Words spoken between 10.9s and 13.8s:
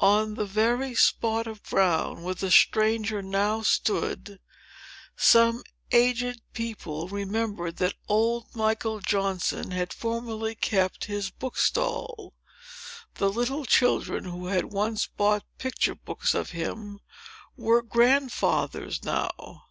his bookstall. The little